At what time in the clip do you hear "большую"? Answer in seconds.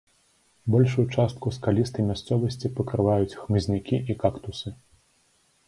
0.75-1.05